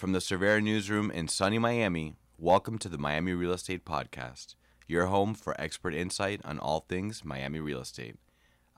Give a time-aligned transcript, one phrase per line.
[0.00, 4.54] From the Cervera Newsroom in sunny Miami, welcome to the Miami Real Estate Podcast,
[4.88, 8.16] your home for expert insight on all things Miami real estate.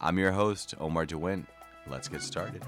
[0.00, 1.46] I'm your host, Omar DeWint.
[1.87, 2.64] Let's get started.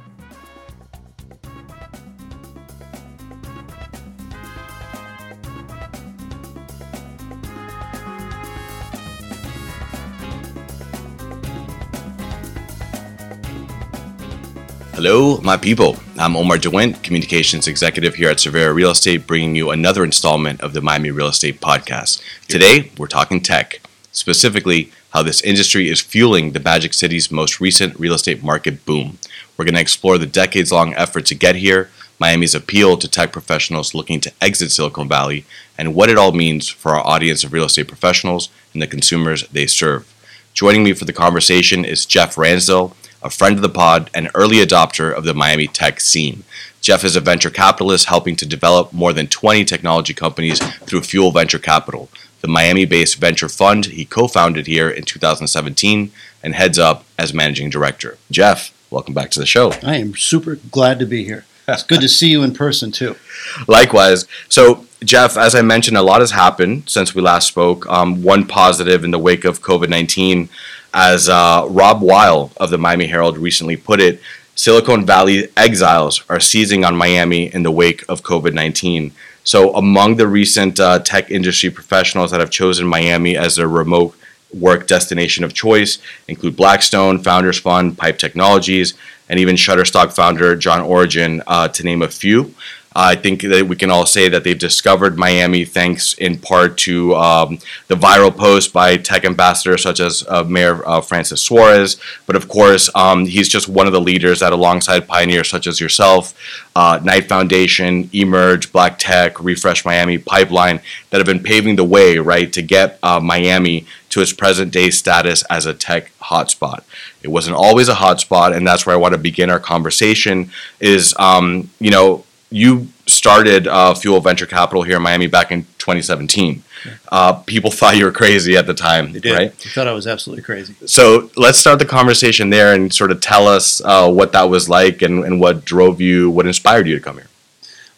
[15.06, 15.98] Hello, my people.
[16.16, 20.72] I'm Omar DeWint, Communications Executive here at Cervera Real Estate, bringing you another installment of
[20.72, 22.22] the Miami Real Estate Podcast.
[22.48, 28.00] Today, we're talking tech, specifically how this industry is fueling the Magic City's most recent
[28.00, 29.18] real estate market boom.
[29.58, 33.30] We're going to explore the decades long effort to get here, Miami's appeal to tech
[33.30, 35.44] professionals looking to exit Silicon Valley,
[35.76, 39.46] and what it all means for our audience of real estate professionals and the consumers
[39.48, 40.10] they serve.
[40.54, 44.58] Joining me for the conversation is Jeff Ransdell a friend of the pod, and early
[44.58, 46.44] adopter of the Miami tech scene.
[46.82, 51.32] Jeff is a venture capitalist helping to develop more than 20 technology companies through Fuel
[51.32, 52.10] Venture Capital,
[52.42, 57.32] the Miami based venture fund he co founded here in 2017 and heads up as
[57.32, 58.18] managing director.
[58.30, 59.72] Jeff, welcome back to the show.
[59.82, 61.46] I am super glad to be here.
[61.66, 63.16] It's good to see you in person too.
[63.66, 64.26] Likewise.
[64.50, 67.86] So, Jeff, as I mentioned, a lot has happened since we last spoke.
[67.88, 70.48] Um, one positive in the wake of COVID 19
[70.94, 74.20] as uh, Rob Wile of the Miami Herald recently put it,
[74.54, 79.12] Silicon Valley exiles are seizing on Miami in the wake of COVID 19.
[79.42, 84.16] So, among the recent uh, tech industry professionals that have chosen Miami as their remote
[84.54, 88.94] work destination of choice include Blackstone, Founders Fund, Pipe Technologies,
[89.28, 92.54] and even Shutterstock founder Jon Oringer, uh, to name a few.
[92.94, 97.14] I think that we can all say that they've discovered Miami thanks in part to
[97.16, 102.00] um, the viral post by tech ambassadors such as uh, Mayor uh, Francis Suarez.
[102.26, 105.80] But of course, um, he's just one of the leaders that, alongside pioneers such as
[105.80, 106.34] yourself,
[106.76, 112.18] uh, Knight Foundation, Emerge, Black Tech, Refresh Miami, Pipeline, that have been paving the way,
[112.18, 116.84] right, to get uh, Miami to its present day status as a tech hotspot.
[117.24, 120.50] It wasn't always a hotspot, and that's where I want to begin our conversation.
[120.78, 122.24] Is um, you know
[122.54, 126.62] you started uh, Fuel Venture Capital here in Miami back in 2017.
[127.10, 129.32] Uh, people thought you were crazy at the time, they did.
[129.32, 129.58] right?
[129.58, 130.74] They thought I was absolutely crazy.
[130.86, 134.68] So let's start the conversation there and sort of tell us uh, what that was
[134.68, 137.26] like and, and what drove you, what inspired you to come here.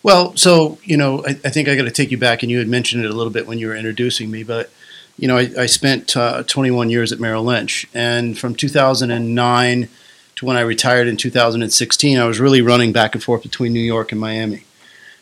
[0.02, 2.58] Well, so you know, I, I think I got to take you back, and you
[2.58, 4.70] had mentioned it a little bit when you were introducing me, but
[5.18, 9.88] you know, I, I spent uh, 21 years at Merrill Lynch, and from 2009
[10.36, 13.80] to when I retired in 2016, I was really running back and forth between New
[13.80, 14.64] York and Miami.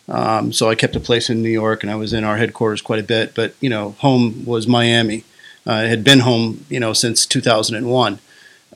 [0.08, 2.82] Um, so I kept a place in New York, and I was in our headquarters
[2.82, 3.34] quite a bit.
[3.34, 5.24] But you know, home was Miami.
[5.66, 8.18] Uh, had been home, you know, since 2001.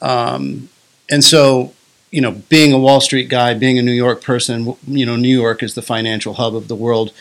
[0.00, 0.70] Um,
[1.10, 1.74] and so,
[2.10, 5.28] you know, being a Wall Street guy, being a New York person, you know, New
[5.28, 7.12] York is the financial hub of the world.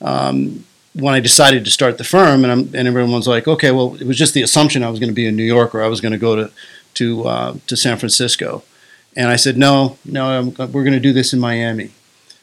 [0.00, 3.94] Um, when I decided to start the firm, and, and everyone was like, okay, well,
[3.94, 5.86] it was just the assumption I was going to be in New York or I
[5.86, 6.50] was going to go to
[6.94, 8.62] to uh, to San Francisco.
[9.14, 11.90] And I said, no, no, I'm, we're going to do this in Miami.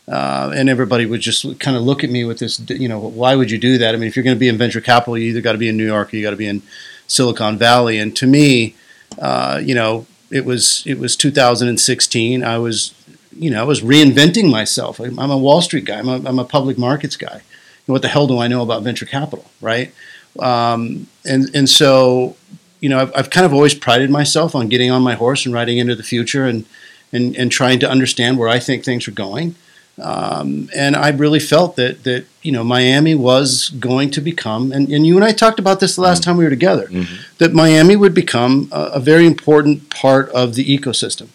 [0.08, 3.36] Uh, and everybody would just kind of look at me with this, you know, why
[3.36, 3.94] would you do that?
[3.94, 5.70] I mean, if you're going to be in venture capital, you either got to be
[5.70, 6.64] in New York or you got to be in
[7.08, 8.00] Silicon Valley.
[8.00, 8.76] And to me,
[9.20, 12.44] uh, you know, it was it was 2016.
[12.44, 12.94] I was,
[13.36, 15.00] you know, I was reinventing myself.
[15.00, 16.00] I'm a Wall Street guy.
[16.00, 17.42] I'm a, I'm a public markets guy.
[17.86, 19.92] What the hell do I know about venture capital, right?
[20.38, 22.36] Um, and and so
[22.80, 25.54] you know, I've, I've kind of always prided myself on getting on my horse and
[25.54, 26.66] riding into the future and,
[27.12, 29.56] and, and trying to understand where I think things are going.
[30.02, 34.90] Um, and I really felt that that you know Miami was going to become, and,
[34.90, 36.32] and you and I talked about this the last mm-hmm.
[36.32, 37.16] time we were together, mm-hmm.
[37.38, 41.28] that Miami would become a, a, very important part of the ecosystem,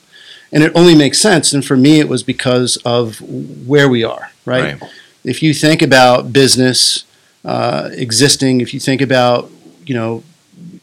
[0.50, 1.52] and it only makes sense.
[1.52, 4.30] And for me, it was because of where we are.
[4.46, 4.80] Right.
[4.80, 4.90] right.
[5.24, 7.04] If you think about business
[7.44, 9.50] uh, existing, if you think about
[9.84, 10.22] you know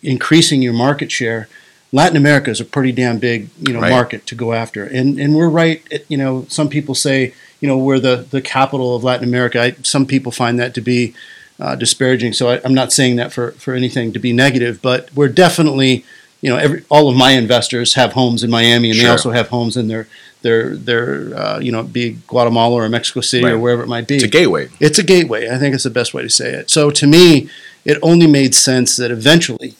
[0.03, 1.47] increasing your market share,
[1.91, 3.89] Latin America is a pretty damn big you know right.
[3.89, 5.81] market to go after, and and we're right.
[5.91, 9.61] At, you know, some people say you know we're the the capital of Latin America.
[9.61, 11.13] I, some people find that to be
[11.59, 12.33] uh, disparaging.
[12.33, 16.05] So I, am not saying that for for anything to be negative, but we're definitely
[16.41, 19.05] you know every all of my investors have homes in Miami, and sure.
[19.05, 20.07] they also have homes in their
[20.41, 23.53] their their uh, you know be Guatemala or Mexico City right.
[23.53, 24.15] or wherever it might be.
[24.15, 24.69] It's a gateway.
[24.79, 25.49] It's a gateway.
[25.49, 26.69] I think it's the best way to say it.
[26.69, 27.49] So to me,
[27.85, 29.75] it only made sense that eventually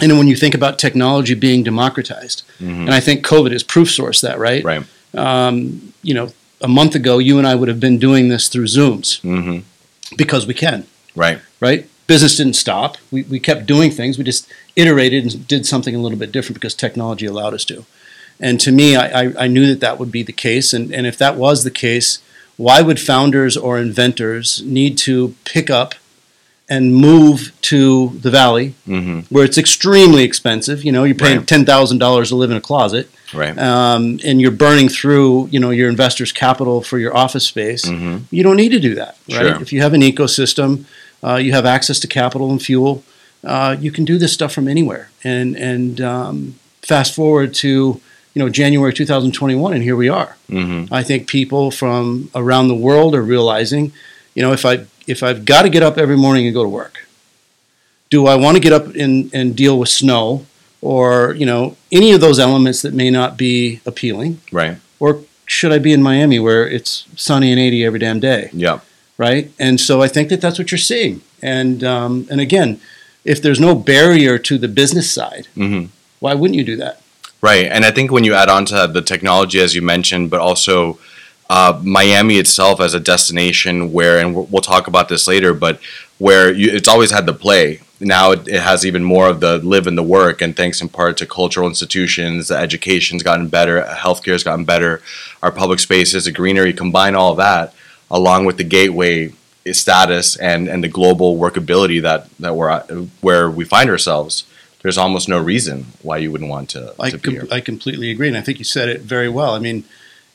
[0.00, 2.82] and when you think about technology being democratized, mm-hmm.
[2.82, 4.62] and I think COVID is proof source that, right?
[4.64, 4.84] Right.
[5.14, 6.30] Um, you know,
[6.60, 9.60] a month ago, you and I would have been doing this through Zooms mm-hmm.
[10.16, 10.86] because we can.
[11.14, 11.40] Right.
[11.60, 11.88] Right.
[12.06, 12.96] Business didn't stop.
[13.10, 14.18] We, we kept doing things.
[14.18, 17.84] We just iterated and did something a little bit different because technology allowed us to.
[18.40, 20.72] And to me, I, I, I knew that that would be the case.
[20.72, 22.20] And, and if that was the case,
[22.56, 25.94] why would founders or inventors need to pick up
[26.70, 30.84] and move to the valley hmm where it's extremely expensive?
[30.84, 31.46] You know, you're paying Right.
[31.46, 33.56] ten thousand dollars to live in a closet, Right.
[33.58, 37.84] um, and you're burning through you know your investors' capital for your office space.
[37.88, 39.38] hmm You don't need to do that, right?
[39.54, 39.62] Sure.
[39.62, 40.84] If you have an ecosystem,
[41.26, 43.02] uh, you have access to capital and fuel.
[43.44, 45.10] Uh, you can do this stuff from anywhere.
[45.24, 46.36] And and um,
[46.82, 47.68] fast forward to
[48.34, 50.36] you know January 2021, and here we are.
[50.48, 53.92] hmm I think people from around the world are realizing,
[54.34, 54.74] you know, if I
[55.08, 57.06] if I've got to get up every morning and go to work,
[58.10, 60.46] do I want to get up and, and deal with snow
[60.80, 64.76] or you know any of those elements that may not be appealing, Right.
[65.00, 68.50] or should I be in Miami where it's sunny and 80 every damn day?
[68.52, 68.80] Yeah.
[69.16, 69.50] right?
[69.58, 71.22] And so I think that that's what you're seeing.
[71.42, 72.80] And um, and again,
[73.24, 75.86] if there's no barrier to the business side, hmm
[76.20, 77.00] why wouldn't you do that?
[77.40, 80.30] Right, and I think when you add on to that, the technology, as you mentioned,
[80.30, 80.98] but also
[81.50, 85.80] uh, Miami itself as a destination where, and we'll talk about this later, but
[86.18, 87.80] where you, it's always had the play.
[88.00, 90.88] Now it, it has even more of the live and the work, and thanks in
[90.88, 95.02] part to cultural institutions, the education's gotten better, healthcare's gotten better,
[95.42, 96.72] our public spaces, the greenery.
[96.72, 97.74] Combine all that
[98.10, 99.32] along with the gateway
[99.72, 102.88] status and and the global workability that that we're at,
[103.20, 104.44] where we find ourselves.
[104.82, 107.40] There's almost no reason why you wouldn't want to, I to be here.
[107.40, 109.54] com- I completely agree, and I think you said it very well.
[109.54, 109.84] I mean,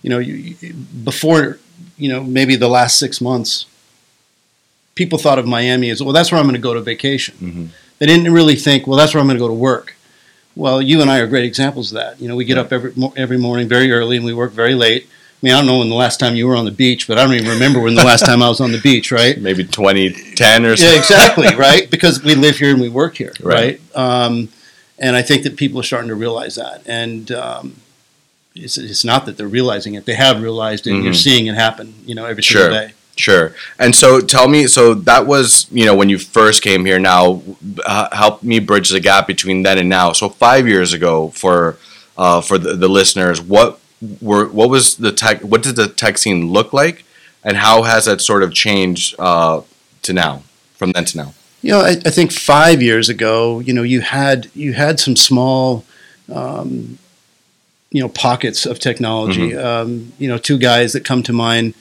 [0.03, 0.55] you know, you,
[1.03, 1.57] before
[1.97, 3.65] you know maybe the last six months,
[4.95, 6.13] people thought of Miami as well.
[6.13, 7.35] That's where I'm going to go to vacation.
[7.41, 7.67] Mhm.
[7.99, 9.95] They didn't really think, well, that's where I'm going to go to work.
[10.55, 12.21] Well, you and I are great examples of that.
[12.21, 15.07] You know, we get up every every morning very early and we work very late.
[15.09, 17.17] I mean, I don't know when the last time you were on the beach, but
[17.17, 19.37] I don't even remember when the last time I was on the beach, right?
[19.41, 20.93] maybe 2010 or something.
[20.93, 21.89] Yeah, exactly, right?
[21.91, 23.81] Because we live here and we work here, Right.
[23.95, 23.95] right?
[24.25, 24.49] Um,
[24.99, 26.83] and I think that people are starting to realize that.
[26.87, 27.75] And um,
[28.55, 30.93] it's, it's not that they're realizing it; they have realized it.
[30.93, 32.61] and You're seeing it happen, you know, every Sure.
[32.63, 32.93] single day.
[33.15, 33.53] Sure.
[33.77, 36.97] And so tell me, so that was, you know, when you first came here.
[36.97, 37.43] Now,
[37.85, 40.13] uh, help me bridge the gap between then and now.
[40.13, 41.77] So five years ago, for
[42.17, 43.79] uh, for the, the listeners, what
[44.19, 45.41] were what was the tech?
[45.41, 47.05] What did the tech scene look like,
[47.43, 49.61] and how has that sort of changed uh,
[50.01, 50.41] to now,
[50.75, 51.33] from then to now?
[51.61, 55.15] You know, I, I think five years ago, you know, you had you had some
[55.15, 55.85] small,
[56.33, 56.97] um,
[57.93, 59.55] you know, pockets of technology.
[59.55, 61.73] Um, you know, two guys that come to mind.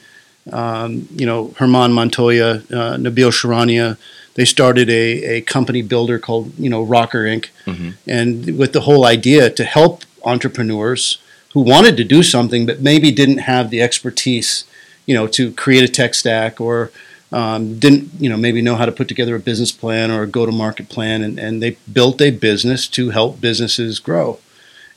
[0.51, 3.97] Um, you know, Herman Montoya, uh, Nabyl Charania.
[4.35, 7.45] They started a, a company builder called you know Rokk3r Inc.
[7.65, 7.93] Mhm.
[8.07, 11.17] and with the whole idea to help entrepreneurs
[11.53, 14.65] who wanted to do something but maybe didn't have the expertise,
[15.05, 16.91] you know, to create a tech stack or
[17.31, 20.27] um, didn't you know maybe know how to put together a business plan or a
[20.27, 24.39] go to market plan and, and they built a business to help businesses grow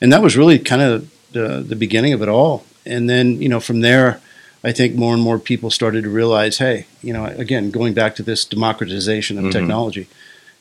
[0.00, 3.48] and that was really kind of the, the beginning of it all and then you
[3.48, 4.20] know from there
[4.64, 8.14] i think more and more people started to realize hey you know again going back
[8.16, 9.52] to this democratization of Mhm.
[9.52, 10.06] technology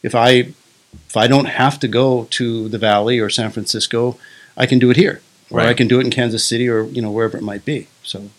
[0.04, 0.30] if i
[1.10, 4.18] if i don't have to go to the valley or san francisco
[4.58, 5.22] i can do it here
[5.52, 7.88] or i can do it in kansas city or you know wherever it might be
[8.04, 8.30] so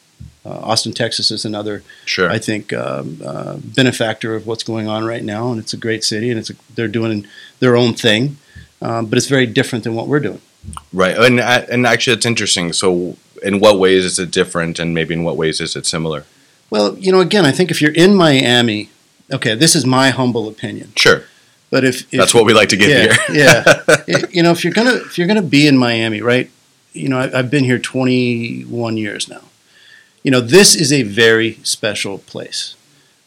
[0.45, 2.31] uh, austin texas is another Sure.
[2.31, 6.05] I think um, uh, benefactor of what's going on right now, and it's a great
[6.05, 7.27] city, and it's a, they're doing
[7.59, 8.37] their own thing,
[8.81, 10.41] um, but it's very different than what we're doing.
[10.93, 11.17] Right.
[11.17, 12.73] And uh, and actually, it's interesting.
[12.73, 16.25] So, in what ways is it different, and maybe in what ways is it similar?
[16.71, 18.89] Well, you know, again, I think if you're in Miami,
[19.33, 21.23] okay, this is my humble opinion, Sure.
[21.71, 23.97] but if, if That's what we like to get yeah, here.
[24.09, 26.51] yeah, you know, if you're gonna if you're gonna be in Miami, right?
[26.93, 29.43] You know, I, I've been here 21 years now.
[30.23, 32.75] You know, this is a very special place.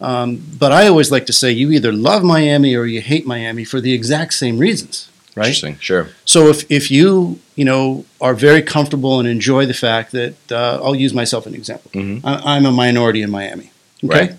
[0.01, 3.63] Um, but I always like to say you either love Miami or you hate Miami
[3.65, 5.47] for the exact same reasons, right?
[5.47, 5.77] Interesting.
[5.79, 6.07] Sure.
[6.25, 10.79] So if, if you you know are very comfortable and enjoy the fact that uh,
[10.83, 11.91] I'll use myself as an example.
[11.93, 12.21] Mhm.
[12.23, 13.71] I, I'm a minority in Miami.
[14.03, 14.19] Okay.
[14.19, 14.31] Right.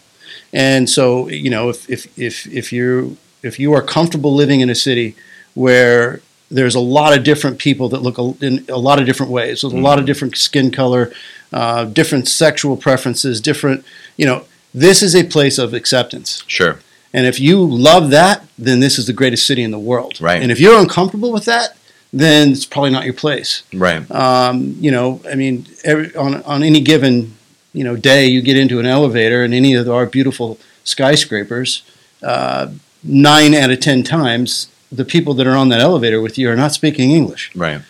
[0.53, 4.71] And so you know if if if if you if you are comfortable living in
[4.71, 5.17] a city
[5.55, 9.31] where there's a lot of different people that look a, in a lot of different
[9.33, 9.61] ways.
[9.61, 11.13] There's a lot of different skin color,
[11.53, 13.85] uh, different sexual preferences, different.
[14.17, 16.43] You know, this is a place of acceptance.
[16.47, 16.81] Sure.
[17.13, 20.21] And if you love that, then this is the greatest city in the world.
[20.21, 20.41] Right.
[20.41, 21.77] And if you're uncomfortable with that,
[22.13, 23.63] then it's probably not your place.
[23.73, 24.09] Right.
[24.11, 27.37] Um, you know, I mean, every, on on any given
[27.73, 31.83] you know day, you get into an elevator and any of our beautiful skyscrapers,
[32.23, 36.51] uh, nine out of ten times the people that are on that elevator with you
[36.51, 37.55] are not speaking English.
[37.55, 37.81] Right.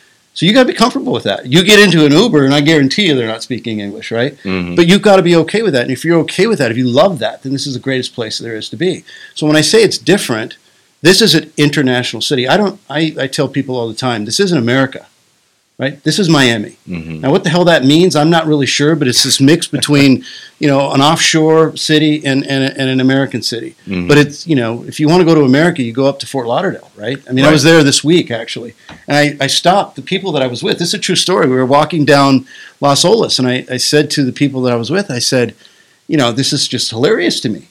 [0.41, 1.45] So you got to be comfortable with that.
[1.45, 4.39] You get into an Uber, and I guarantee you they're not speaking English, right?
[4.43, 4.75] Mhm.
[4.75, 5.83] But you've got to be okay with that.
[5.83, 8.15] And if you're okay with that, if you love that, then this is the greatest
[8.15, 9.05] place there is to be.
[9.35, 10.57] So when I say it's different,
[11.03, 12.49] this is an international city.
[12.49, 12.81] I don't.
[12.89, 15.09] I, I tell people all the time, this isn't America.
[15.81, 15.95] Right?
[16.05, 16.75] This is Miami.
[16.87, 19.67] hmm Now, what the hell that means, I'm not really sure, but it's this mix
[19.79, 20.13] between,
[20.63, 23.75] you know, an offshore city and, and, and an American city.
[23.87, 24.07] Mhm.
[24.09, 26.27] But it's, you know, if you want to go to America, you go up to
[26.27, 27.19] Fort Lauderdale, right?
[27.29, 28.75] I mean, I was there this week, actually.
[29.09, 30.79] And I, I stopped the people that I was with.
[30.79, 31.49] This is a true story.
[31.49, 32.47] We were walking down
[32.81, 35.55] Las Olas, and I, I said to the people that I was with, I said,
[36.09, 37.63] you know, this is just hilarious to me.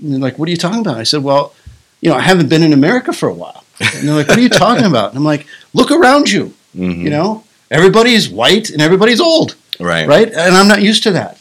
[0.00, 0.96] And they're like, what are you talking about?
[0.96, 1.52] I said, well,
[2.00, 3.64] you know, I haven't been in America for a while.
[3.80, 5.10] And they're like, what are you talking about?
[5.10, 6.54] And I'm like, look around you.
[6.74, 10.06] hmm You know, everybody's white and everybody's old right.
[10.08, 10.28] right?
[10.28, 11.40] And I'm not used to that.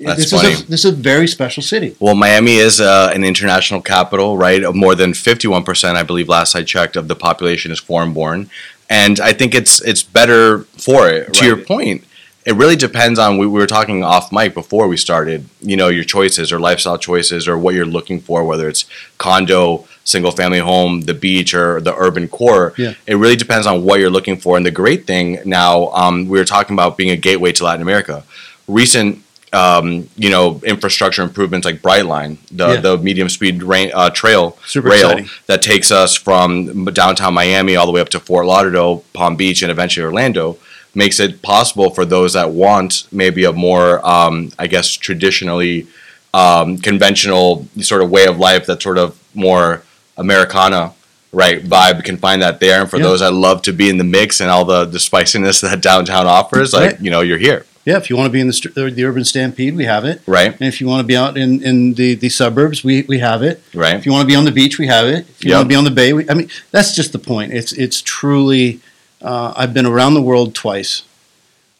[0.00, 0.52] That's this funny.
[0.52, 1.96] is a, this is a very special city.
[1.98, 4.62] Well, Miami is uh, an international capital, right?
[4.62, 8.48] Of More than fifty-one percent, I believe, last I checked, of the population is foreign-born,
[8.88, 11.34] and I think it's it's better for it.
[11.34, 12.04] To your point,
[12.46, 13.38] it really depends on.
[13.38, 15.48] We, we were talking off mic before we started.
[15.60, 18.84] You know, your choices or lifestyle choices or what you're looking for, whether it's
[19.18, 22.72] condo, single-family home, the beach, or the urban core.
[22.76, 22.94] Yeah.
[23.06, 24.56] It really depends on what you're looking for.
[24.56, 27.82] And the great thing now, um, we were talking about being a gateway to Latin
[27.82, 28.24] America.
[28.66, 29.22] Recent
[29.52, 32.80] um, you know, infrastructure improvements like Brightline, the Yeah.
[32.80, 35.30] the medium speed rain, uh, trail Super rail exciting.
[35.46, 39.62] that takes us from downtown Miami all the way up to Fort Lauderdale, Palm Beach,
[39.62, 40.58] and eventually Orlando,
[40.94, 45.86] makes it possible for those that want maybe a more, um, I guess, traditionally
[46.34, 49.82] um, conventional sort of way of life that's sort of more
[50.18, 50.92] Americana.
[51.30, 53.02] Right vibe can find that there, and for Yeah.
[53.02, 56.26] those that love to be in the mix and all the, the spiciness that downtown
[56.26, 57.00] offers, like Right.
[57.02, 59.76] you know, you're here, Yeah, if you want to be in the the, urban stampede,
[59.76, 60.22] we have it.
[60.26, 63.18] right, And if you want to be out in, in the, the suburbs, we, we
[63.18, 63.62] have it.
[63.74, 65.26] right, If you want to be on the beach, we have it.
[65.28, 65.56] If you Yep.
[65.58, 67.52] want to be on the bay, we, I mean, that's just the point.
[67.52, 68.80] It's it's truly.
[69.20, 71.02] Uh, I've been around the world twice.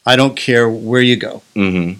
[0.05, 1.41] I don't care where you go.
[1.55, 1.99] mm-hmm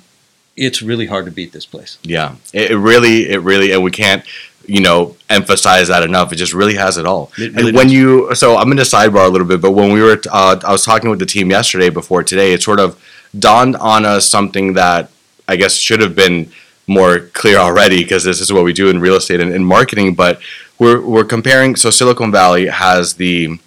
[0.55, 1.97] It's really hard to beat this place.
[2.03, 4.23] Yeah, it, it really, it really, and we can't,
[4.69, 6.31] you know, emphasize that enough.
[6.31, 7.31] It just really has it all.
[7.37, 7.93] It really and when does.
[7.93, 10.71] you, so I'm going to sidebar a little bit, but when we were, uh, I
[10.71, 13.01] was talking with the team yesterday before today, it sort of
[13.37, 15.09] dawned on us something that
[15.47, 16.51] I guess should have been
[16.87, 20.15] more clear already because this is what we do in real estate and in marketing.
[20.15, 20.39] But
[20.77, 21.75] we're we're comparing.
[21.75, 23.59] So Silicon Valley has the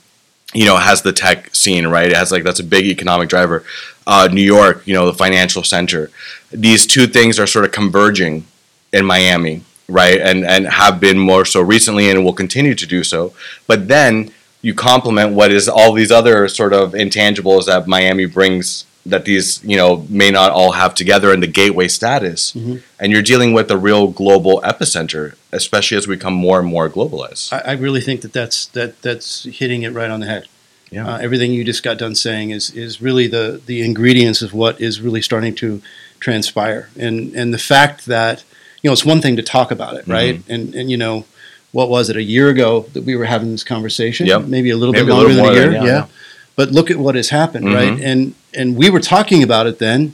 [0.55, 2.11] you know, has the tech scene, right?
[2.11, 3.65] It has like that's a big economic driver.
[4.07, 6.11] Uh, New York, you know, the financial center.
[6.51, 8.47] These two things are sort of converging
[8.93, 10.21] in Miami, right?
[10.21, 13.33] And and have been more so recently, and will continue to do so.
[13.67, 14.31] But then
[14.63, 19.61] you complement what is all these other sort of intangibles that Miami brings that these
[19.65, 22.81] you know may not all have together in the gateway status, Mhm.
[23.01, 26.89] and you're dealing with a real global epicenter, especially as we become more and more
[26.89, 27.53] globalized.
[27.53, 30.45] I, I really think that that's that that's hitting it right on the head.
[30.93, 31.09] Yeah.
[31.09, 34.81] Uh, everything you just got done saying is is really the the ingredients of what
[34.81, 35.83] is really starting to
[36.21, 38.45] transpire, and and the fact that
[38.83, 40.37] you know it's one thing to talk about it, right?
[40.39, 40.53] Mm-hmm.
[40.53, 41.25] And and you know
[41.73, 44.27] what was it a year ago that we were having this conversation?
[44.27, 44.43] Yep.
[44.45, 45.65] Maybe a little Maybe bit a longer little than a year.
[45.73, 45.85] than- yeah.
[45.89, 46.07] yeah, yeah.
[46.55, 47.75] But look at what has happened, Mhm.
[47.75, 48.01] right?
[48.03, 50.13] And and we were talking about it then.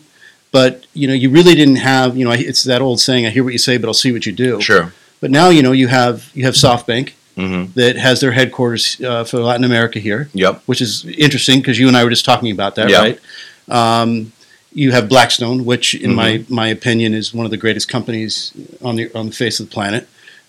[0.53, 2.31] But you know, you really didn't have you know.
[2.33, 4.61] It's that old saying: "I hear what you say, but I'll see what you do."
[4.61, 4.93] Sure.
[5.21, 9.25] But now you know you have you have SoftBank, hmm that has their headquarters uh,
[9.25, 10.63] for Latin America here, Yep.
[10.67, 12.99] which is interesting because you and I were just talking about that, Yeah.
[12.99, 13.19] right?
[13.69, 14.33] Um,
[14.83, 16.55] you have Blackstone, which, in my Mm-hmm.
[16.55, 18.53] my opinion, is one of the greatest companies
[18.89, 20.03] on the on the face of the planet.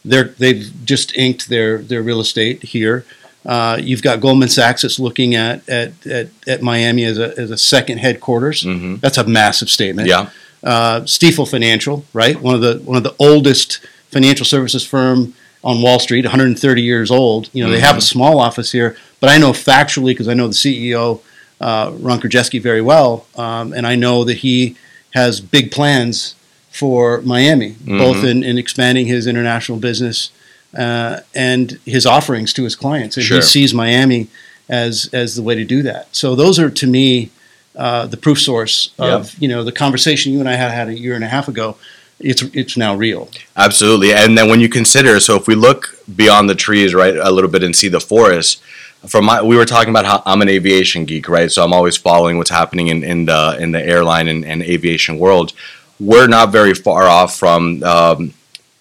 [0.10, 2.98] They're they've just inked their their real estate here.
[3.46, 7.50] Uh, you've got Goldman Sachs that's looking at at, at, at Miami as a as
[7.52, 8.64] a second headquarters.
[8.64, 10.30] hmm That's a massive statement Yeah.
[10.64, 12.40] uh, Stifel Financial, right?
[12.42, 13.80] One of the one of the oldest
[14.12, 15.34] financial services firm
[15.64, 17.50] on Wall Street, 130 years old.
[17.54, 20.48] You know, they have a small office here, but I know factually because I know
[20.48, 21.22] the CEO
[21.62, 24.76] uh, Ron Kruszewski very well, um, and I know that he
[25.14, 26.36] has big plans
[26.72, 28.30] for Miami, both Mhm.
[28.32, 30.30] in, in expanding his international business
[30.78, 33.38] uh, and his offerings to his clients, and Sure.
[33.38, 34.28] he sees Miami
[34.70, 36.08] as as the way to do that.
[36.12, 37.30] So those are to me
[37.76, 40.94] uh, the proof source of you know the conversation you and I had had a
[40.98, 41.76] year and a half ago.
[42.20, 43.30] It's it's now real.
[43.58, 44.14] Absolutely.
[44.14, 47.50] And then when you consider, so if we look beyond the trees, right, a little
[47.50, 48.62] bit and see the forest,
[49.08, 51.52] from my, we were talking about how I'm an aviation geek, right?
[51.52, 55.20] So I'm always following what's happening in, in the in the airline and, and aviation
[55.20, 55.54] world.
[56.00, 58.34] We're not very far off from um,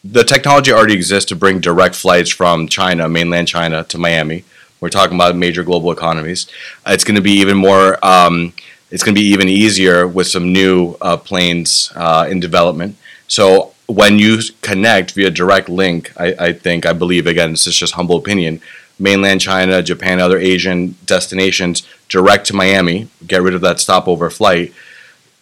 [0.05, 4.45] the technology already exists to bring direct flights from China, mainland China, to Miami.
[4.81, 6.47] We're talking about major global economies.
[6.87, 8.05] It's going to be even more.
[8.05, 8.53] Um,
[8.91, 12.97] it's going to be even easier with some new uh, planes uh, in development.
[13.27, 17.77] So when you connect via direct link, I, I think, I believe, again, this is
[17.77, 18.63] just humble opinion,
[18.99, 24.73] mainland China, Japan, other Asian destinations, direct to Miami, get rid of that stopover flight.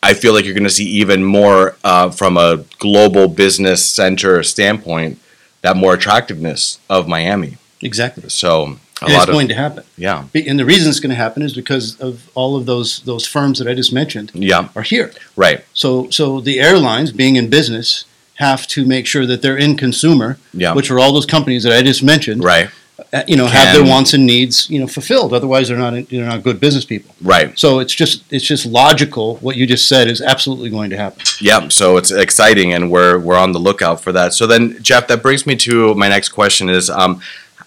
[0.03, 4.43] I feel like you're going to see even more uh, from a global business center
[4.43, 5.19] standpoint,
[5.63, 7.57] that more attractiveness of Miami.
[7.83, 8.29] Exactly.
[8.29, 9.85] So A it's of- going to happen.
[9.97, 10.25] Yeah.
[10.35, 13.59] And the reason it's going to happen is because of all of those those firms
[13.59, 14.69] that I just mentioned Yeah.
[14.77, 15.13] are here.
[15.35, 15.65] Right.
[15.73, 18.05] So so the airlines, being in business,
[18.37, 20.75] have to make sure that their end consumer, Yeah.
[20.75, 22.69] which are all those companies that I just mentioned, Right.
[23.13, 25.35] Uh, you know, have their wants and needs, you know, fulfilled.
[25.35, 27.15] Otherwise, they're not they're not good business people.
[27.21, 27.57] Right.
[27.59, 29.37] So it's just it's just logical.
[29.37, 31.23] What you just said is absolutely going to happen.
[31.41, 34.33] Yeah, so it's exciting, and we're we're on the lookout for that.
[34.33, 37.21] So then, Jeff, that brings me to my next question: is um,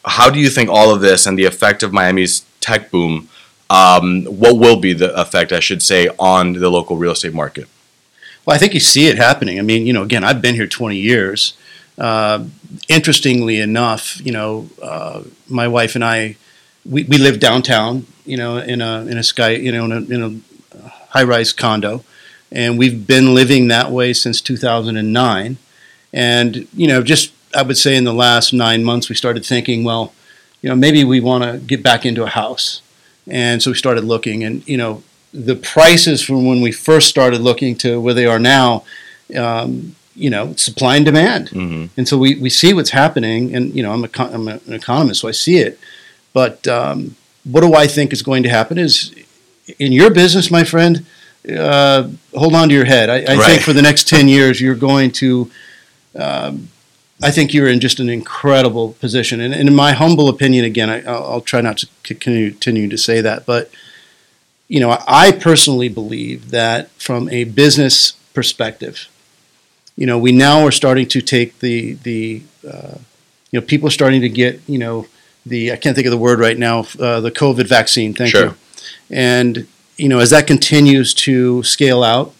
[0.03, 3.29] how do you think all of this and the effect of Miami's tech boom,
[3.69, 7.67] um, what will be the effect, I should say, on the local real estate market?
[8.45, 9.59] Well, I think you see it happening.
[9.59, 11.53] I mean, you know, again, I've been here 20 years.
[11.99, 12.45] Uh,
[12.87, 16.37] interestingly enough, you know, uh, my wife and I,
[16.85, 19.97] we, we live downtown, you know, in a in a sky, you know, in a,
[19.97, 22.03] in a high-rise condo,
[22.51, 25.57] and we've been living that way since 2009.
[26.13, 29.83] And you know, just I would say in the last nine months, we started thinking,
[29.83, 30.13] well,
[30.61, 32.81] you know, maybe we want to get back into a house,
[33.27, 35.03] and so we started looking, and you know,
[35.33, 38.83] the prices from when we first started looking to where they are now,
[39.35, 41.49] um, you know, supply and demand.
[41.49, 44.73] hmm And so we, we see what's happening, and you know, I'm, a, I'm an
[44.73, 45.79] economist, so I see it.
[46.33, 47.15] But um,
[47.51, 49.13] what do I think is going to happen is
[49.85, 51.05] in your business, my friend,
[51.57, 53.09] uh, hold on to your head.
[53.09, 53.45] I, I Right.
[53.47, 55.49] think for the next 10 years, you're going to,
[56.15, 56.69] um,
[57.21, 59.39] I think you're in just an incredible position.
[59.41, 62.97] And, and in my humble opinion, again, I, I'll, I'll try not to continue to
[62.97, 63.69] say that, but
[64.67, 69.07] you know, I personally believe that from a business perspective,
[69.99, 72.97] you know, we now are starting to take the the uh,
[73.51, 75.07] you know people are starting to get you know
[75.45, 78.13] the I can't think of the word right now uh, the COVID vaccine.
[78.13, 78.45] Thank Sure.
[78.45, 78.55] you.
[79.09, 82.33] And you know, as that continues to scale out,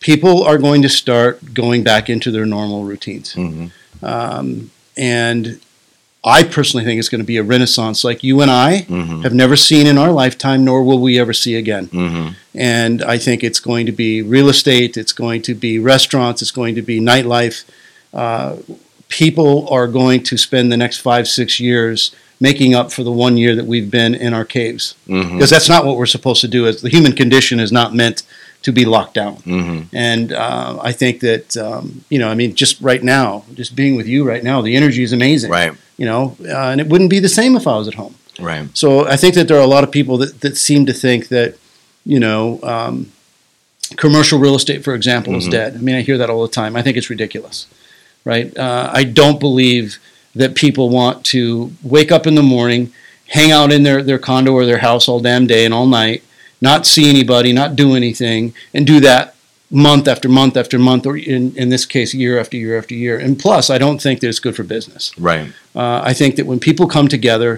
[0.00, 3.34] people are going to start going back into their normal routines.
[3.34, 3.66] hmm
[4.02, 5.60] Um, and
[6.24, 9.34] I personally think it's going to be a renaissance like you and I hmm have
[9.34, 11.86] never seen in our lifetime, nor will we ever see again.
[11.86, 16.42] hmm And I think it's going to be real estate, it's going to be restaurants,
[16.42, 17.64] it's going to be nightlife.
[18.12, 18.56] Uh,
[19.08, 23.36] people are going to spend the next five, six years making up for the one
[23.36, 24.94] year that we've been in our caves.
[25.06, 26.66] hmm Because that's not what we're supposed to do.
[26.66, 28.22] As the human condition is not meant
[28.64, 29.34] to be locked down.
[29.36, 33.76] hmm And uh, I think that, um, you know, I mean, just right now, just
[33.76, 35.50] being with you right now, the energy is amazing.
[35.50, 35.72] Right.
[35.96, 38.14] You know, uh, and it wouldn't be the same if I was at home.
[38.40, 38.66] Right.
[38.76, 41.28] So I think that there are a lot of people that, that seem to think
[41.28, 41.54] that,
[42.04, 43.12] you know, um,
[43.96, 45.50] commercial real estate, for example, is Mhm.
[45.50, 45.74] dead.
[45.76, 46.74] I mean, I hear that all the time.
[46.74, 47.66] I think it's ridiculous,
[48.24, 48.56] right?
[48.56, 49.98] Uh, I don't believe
[50.34, 52.92] that people want to wake up in the morning,
[53.28, 56.22] hang out in their, their condo or their house all damn day and all night,
[56.70, 58.40] not see anybody, not do anything,
[58.74, 59.24] and do that
[59.70, 63.16] month after month after month, or in, in this case, year after year after year.
[63.24, 65.02] And plus, I don't think that it's good for business.
[65.18, 65.48] Right.
[65.74, 67.52] Uh, I think that when people come together,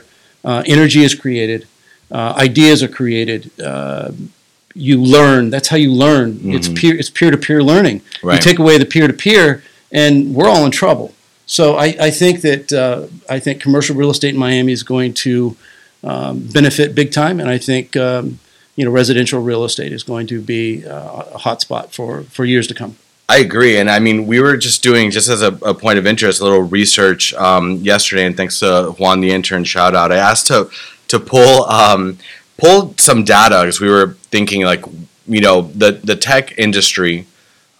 [0.44, 1.60] uh, energy is created,
[2.10, 3.40] uh, ideas are created.
[3.60, 4.10] Uh,
[4.74, 5.50] you learn.
[5.50, 6.28] That's how you learn.
[6.56, 6.76] It's Mhm.
[6.78, 6.94] peer.
[7.00, 7.98] It's peer to peer learning.
[8.22, 8.34] Right.
[8.36, 9.62] You take away the peer to peer,
[10.02, 11.08] and we're all in trouble.
[11.46, 12.98] So I, I think that uh,
[13.36, 15.56] I think commercial real estate in Miami is going to
[16.04, 18.38] um, benefit big time, and I think um,
[18.76, 22.44] you know residential real estate is going to be uh, a hot spot for for
[22.44, 22.96] years to come.
[23.28, 26.06] I agree, and I mean, we were just doing just as a, a point of
[26.06, 30.12] interest, a little research um, yesterday, and thanks to Juan the intern, shout out.
[30.12, 30.70] I asked to
[31.08, 32.18] to pull um,
[32.56, 34.84] pull some data because we were thinking like
[35.26, 37.26] you know the the tech industry.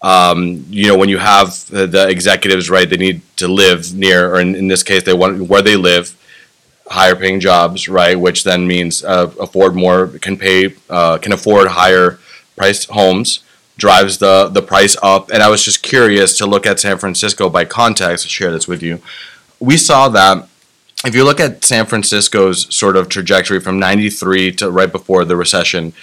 [0.01, 4.31] Um, you know, when you have the, the executives, right, they need to live near,
[4.31, 6.15] or in, in this case, they want where they live,
[6.89, 11.67] higher paying jobs, right, which then means uh, afford more, can pay, uh, can afford
[11.69, 12.19] higher
[12.55, 13.41] priced homes
[13.77, 15.29] drives the the price up.
[15.29, 18.25] And I was just curious to look at San Francisco by context.
[18.25, 18.99] I'll share this with you.
[19.59, 20.47] We saw that
[21.05, 25.35] if you look at San Francisco's sort of trajectory from '93 to right before the
[25.35, 25.93] recession,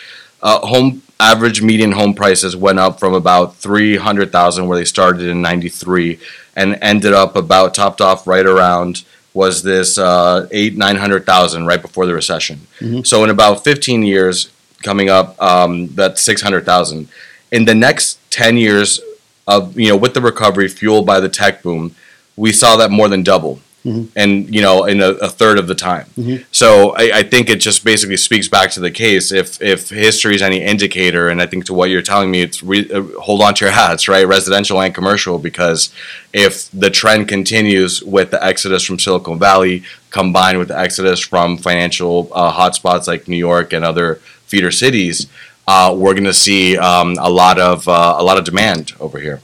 [0.42, 5.40] uh, home average median home prices went up from about 300,000 where they started in
[5.40, 6.18] 93
[6.56, 11.66] and ended up about topped off right around was this uh, eight nine hundred thousand
[11.66, 12.66] right before the recession.
[12.80, 13.06] Mhm.
[13.06, 14.48] So in about 15 years
[14.82, 17.08] coming up, um, that's 600,000.
[17.50, 19.00] In the next 10 years
[19.46, 21.94] of you know with the recovery fueled by the tech boom,
[22.36, 23.60] we saw that more than double.
[23.84, 24.08] Mhm.
[24.16, 26.06] And you know, in a, a third of the time.
[26.18, 26.44] Mhm.
[26.50, 29.30] So I, I think it just basically speaks back to the case.
[29.30, 32.62] If if history is any indicator, and I think to what you're telling me, it's
[32.62, 34.26] re, uh, hold on to your hats, right?
[34.26, 35.90] Residential and commercial, because
[36.32, 41.58] if the trend continues with the exodus from Silicon Valley combined with the exodus from
[41.58, 44.16] financial uh, hotspots like New York and other
[44.46, 45.26] feeder cities,
[45.68, 49.18] uh, we're going to see um, a lot of uh, a lot of demand over
[49.18, 49.40] here.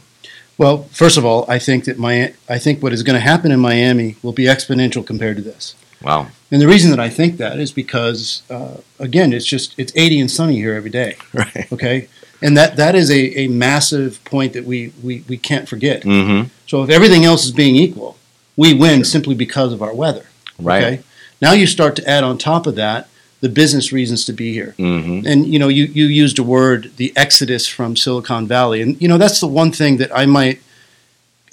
[0.61, 3.51] Well, first of all, I think that my I think what is going to happen
[3.51, 5.75] in Miami will be exponential compared to this.
[6.03, 6.27] Wow.
[6.51, 10.21] And the reason that I think that is because, uh, again, it's just it's 80
[10.21, 11.17] and sunny here every day.
[11.33, 11.73] Right.
[11.73, 12.09] Okay,
[12.43, 16.03] and that that is a, a massive point that we, we we can't forget.
[16.03, 16.49] Mm-hmm.
[16.67, 18.19] So if everything else is being equal,
[18.55, 20.27] we win simply because of our weather.
[20.59, 20.85] Right.
[20.85, 21.03] Okay.
[21.41, 23.09] Now you start to add on top of that
[23.41, 24.75] the business reasons to be here.
[24.79, 25.27] Mm-hmm.
[25.27, 29.09] And you know, you, you used a word, the exodus from Silicon Valley, and you
[29.09, 30.61] know that's the one thing that I might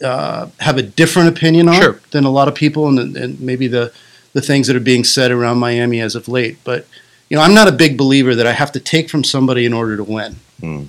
[0.04, 2.00] uh, have a different opinion on Sure.
[2.12, 3.92] than a lot of people, and, and maybe the
[4.34, 6.58] the things that are being said around Miami as of late.
[6.64, 6.86] But
[7.30, 9.74] you know, I'm not a big believer that I have to take from somebody in
[9.74, 10.86] order to win, I like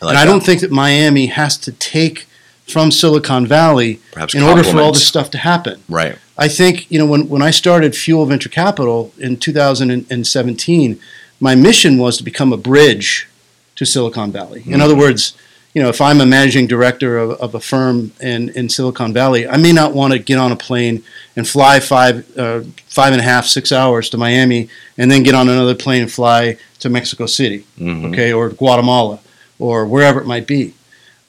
[0.00, 0.24] and I that.
[0.24, 2.26] don't think that Miami has to take
[2.66, 5.82] from Silicon Valley Perhaps in order for all this stuff to happen.
[5.88, 6.16] Right.
[6.42, 10.98] I think you know when when I started Fuel Venture Capital in 2017,
[11.38, 13.28] my mission was to become a bridge
[13.76, 14.62] to Silicon Valley.
[14.66, 15.36] In other words,
[15.72, 19.46] you know, if I'm a managing director of, of a firm in, in Silicon Valley,
[19.46, 21.04] I may not want to get on a plane
[21.36, 25.36] and fly five uh, five and a half six hours to Miami and then get
[25.36, 28.10] on another plane and fly to Mexico City, Mhm.
[28.10, 29.20] okay, or Guatemala
[29.60, 30.74] or wherever it might be.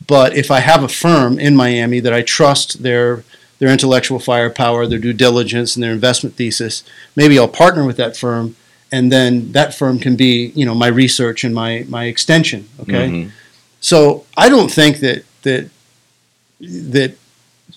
[0.08, 3.24] But if I have a firm in Miami that I trust their
[3.64, 6.84] their intellectual firepower, their due diligence, and their investment thesis,
[7.16, 8.58] maybe I'll partner with that firm,
[8.92, 12.68] and then that firm can be, you know, my research and my my extension.
[12.82, 13.32] Okay, Mhm.
[13.80, 15.70] so I don't think that that
[16.60, 17.16] that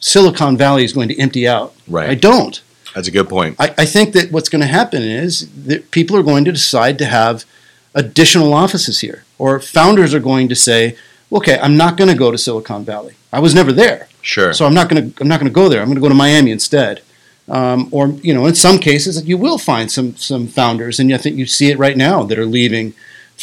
[0.00, 1.72] Silicon Valley is going to empty out.
[1.86, 2.10] Right.
[2.10, 2.60] I don't.
[2.96, 3.54] That's a good point.
[3.60, 6.98] I, I think that what's going to happen is that people are going to decide
[6.98, 7.44] to have
[7.94, 10.96] additional offices here, or founders are going to say,
[11.30, 13.14] "Okay, I'm not going to go to Silicon Valley.
[13.32, 14.52] I was never there, Sure.
[14.52, 15.80] so I'm not going to I'm not going to go there.
[15.80, 17.00] I'm going to go to Miami instead."
[17.48, 21.18] Um, or you know, in some cases, you will find some some founders, and I
[21.18, 22.92] think you see it right now that are leaving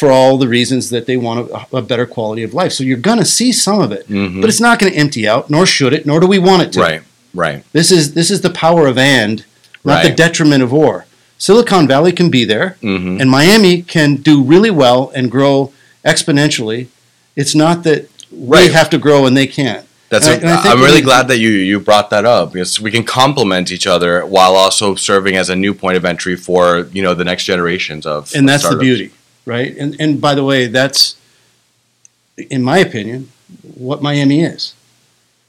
[0.00, 2.72] for all the reasons that they want a, a better quality of life.
[2.72, 4.40] So you're going to see some of it, Mhm.
[4.40, 6.72] but it's not going to empty out, nor should it, nor do we want it
[6.74, 6.80] to.
[6.80, 7.02] Right.
[7.32, 7.62] Right.
[7.72, 9.44] This is this is the power of and,
[9.84, 11.06] not the detriment of or.
[11.38, 13.20] Silicon Valley can be there, Mm-hmm.
[13.20, 15.72] and Miami can do really well and grow
[16.04, 16.88] exponentially.
[17.36, 18.66] It's not that Right.
[18.66, 19.84] we have to grow and they can't.
[20.14, 20.28] That's.
[20.28, 23.04] And a, and I'm really glad that you you brought that up because we can
[23.04, 27.14] complement each other while also serving as a new point of entry for you know
[27.14, 28.32] the next generations of.
[28.34, 29.10] And of that's the beauty,
[29.44, 29.76] right?
[29.76, 31.16] And and by the way, that's,
[32.36, 33.30] in my opinion,
[33.74, 34.74] what Miami is.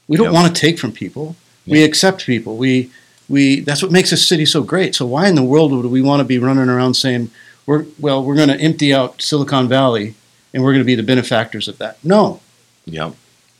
[0.08, 0.34] We don't Yep.
[0.34, 1.36] want to take from people.
[1.66, 2.56] We accept people.
[2.56, 2.90] We
[3.28, 4.94] we that's what makes this city so great.
[4.94, 7.30] So why in the world would we want to be running around saying
[7.66, 10.14] we're well we're going to empty out Silicon Valley
[10.54, 11.98] and we're going to be the benefactors of that?
[12.04, 12.40] No,
[12.84, 13.14] Yep.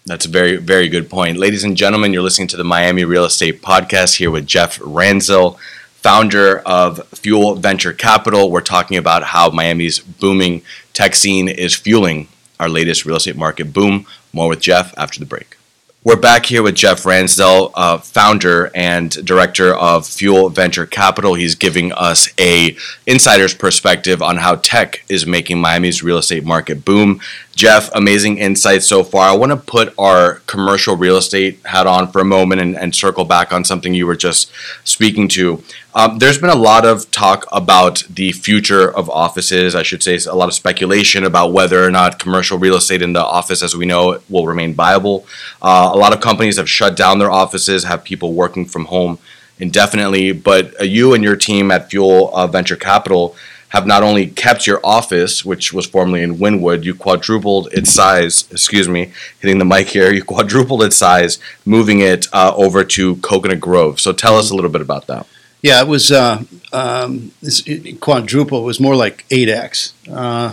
[0.06, 1.36] That's a very, very good point.
[1.36, 5.58] Ladies and gentlemen, you're listening to the Miami Real Estate Podcast here with Jeff Ransdell,
[5.94, 8.48] founder of Fuel Venture Capital.
[8.48, 12.28] We're talking about how Miami's booming tech scene is fueling
[12.60, 14.06] our latest real estate market boom.
[14.32, 15.56] More with Jeff after the break.
[16.04, 21.34] We're back here with Jeff Ransdell, uh, founder and director of Fuel Venture Capital.
[21.34, 22.76] He's giving us a
[23.08, 27.20] insider's perspective on how tech is making Miami's real estate market boom.
[27.56, 29.30] Jeff, amazing insights so far.
[29.30, 32.94] I want to put our commercial real estate hat on for a moment and, and
[32.94, 34.52] circle back on something you were just
[34.84, 35.62] speaking to.
[35.94, 39.74] Um, there's been a lot of talk about the future of offices.
[39.74, 43.14] I should say a lot of speculation about whether or not commercial real estate in
[43.14, 45.26] the office, as we know will remain viable.
[45.62, 49.18] Uh, a lot of companies have shut down their offices, have people working from home
[49.58, 50.32] indefinitely.
[50.32, 53.34] But uh, you and your team at Fuel uh, Venture Capital
[53.70, 58.48] have not only kept your office, which was formerly in Wynwood, you quadrupled its size.
[58.50, 60.12] Excuse me, hitting the mic here.
[60.12, 64.00] You quadrupled its size, moving it uh, over to Coconut Grove.
[64.00, 65.26] So tell us a little bit about that.
[65.62, 68.60] Yeah, it was uh, um, it, quadruple.
[68.60, 69.94] It was more like eight x.
[70.08, 70.52] Uh,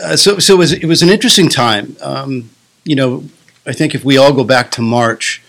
[0.00, 1.96] uh, so, so it was it was an interesting time.
[2.00, 2.50] Um,
[2.84, 3.24] you know,
[3.66, 5.42] I think if we all go back to March,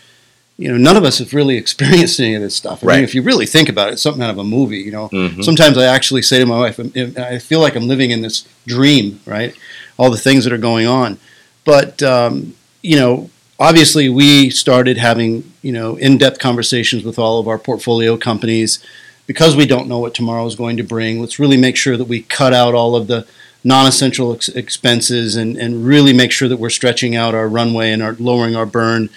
[0.57, 2.83] you know, none of us have really experienced any of this stuff.
[2.83, 2.95] I Right.
[2.95, 4.79] mean, if you really think about it, it's something out of a movie.
[4.79, 5.43] You know, Mhm.
[5.43, 8.43] sometimes I actually say to my wife, "I'm- I feel like I'm living in this
[8.65, 9.53] dream, right?
[9.97, 11.17] All the things that are going on.
[11.65, 17.47] But, um, you know, obviously we started having, you know, in-depth conversations with all of
[17.47, 18.79] our portfolio companies
[19.27, 21.19] because we don't know what tomorrow is going to bring.
[21.19, 23.25] Let's really make sure that we cut out all of the
[23.63, 28.01] non-essential ex- expenses and, and really make sure that we're stretching out our runway and
[28.01, 29.09] our lowering our burn.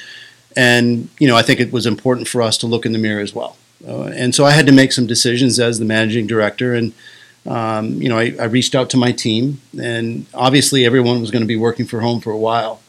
[0.57, 3.21] And, you know, I think it was important for us to look in the mirror
[3.21, 3.57] as well.
[3.87, 6.75] Uh, and so I had to make some decisions as the managing director.
[6.75, 6.93] And,
[7.47, 11.43] um, you know, I, I reached out to my team, and obviously everyone was going
[11.43, 12.81] to be working from home for a while.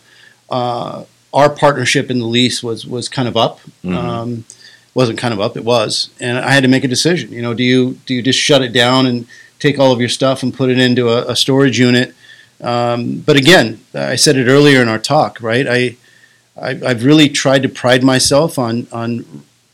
[0.50, 3.60] Uh, our partnership in the lease was was kind of up.
[3.86, 3.96] Mhm.
[3.96, 4.46] Um,
[4.94, 7.32] wasn't kind of up; it was, and I had to make a decision.
[7.32, 9.26] You know, do you do you just shut it down and
[9.60, 12.14] take all of your stuff and put it into a, a storage unit?
[12.60, 15.66] Um, but again, I said it earlier in our talk, right?
[15.68, 15.96] I,
[16.60, 19.26] I I've really tried to pride myself on on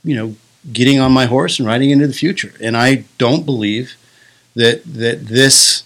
[0.04, 0.36] you know
[0.74, 2.54] getting on my horse and riding into the future.
[2.62, 3.96] And I don't believe
[4.56, 5.84] that that this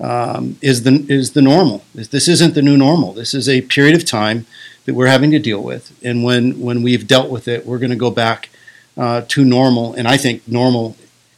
[0.00, 1.84] um, is the is the normal.
[1.94, 3.12] This, this isn't the new normal.
[3.12, 4.46] This is a period of time
[4.86, 5.92] that we're having to deal with.
[6.04, 8.50] And when when we've dealt with it, we're going to go back
[8.96, 9.94] uh, to normal.
[9.94, 10.96] And I think normal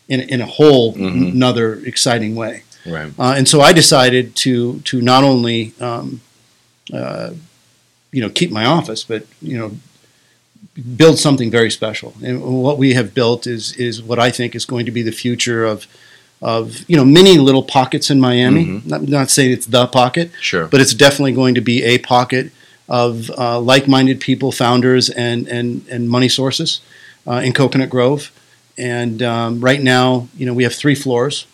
[0.08, 1.32] in in a whole Mhm.
[1.32, 2.62] another exciting way.
[2.86, 3.12] Right.
[3.18, 6.20] Uh, and so I decided to to not only um,
[6.92, 7.30] uh,
[8.16, 9.70] you know keep my office, but you know
[10.96, 12.14] build something very special.
[12.22, 15.12] And what we have built is is what I think is going to be the
[15.24, 15.86] future of
[16.42, 18.64] of you know many little pockets in Miami.
[18.66, 18.86] Mhm.
[18.86, 20.66] Not, not saying it's the pocket, Sure.
[20.72, 22.50] but it's definitely going to be a pocket
[22.88, 26.80] of uh, like-minded people, founders, and and and money sources
[27.26, 28.30] uh, in Coconut Grove.
[28.78, 31.46] And um, right now, you know, we have three floors.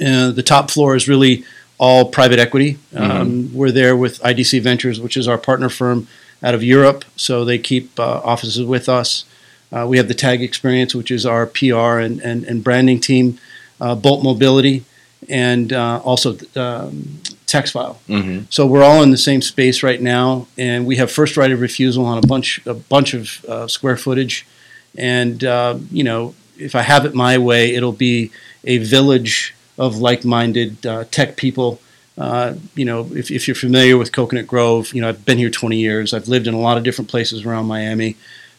[0.00, 1.44] Uh, the top floor is really
[1.78, 2.78] all private equity.
[2.94, 6.06] Um, We're there with IDC Ventures, which is our partner firm
[6.42, 9.24] out of Europe, so they keep uh, offices with us.
[9.72, 13.38] Uh, we have the Tag Experience, which is our PR and, and, and branding team,
[13.80, 14.84] uh, Bolt Mobility,
[15.28, 17.96] and uh, also um, Texfile.
[18.06, 21.50] hmm So we're all in the same space right now, and we have first right
[21.50, 24.46] of refusal on a bunch a bunch of uh, square footage.
[24.96, 28.30] And uh, you know, if I have it my way, it'll be
[28.64, 31.80] a village of like-minded uh, tech people.
[32.16, 35.50] Uh, you know, if, if you're familiar with Coconut Grove, you know I've been here
[35.50, 36.14] 20 years.
[36.14, 38.16] I've lived in a lot of different places around Miami.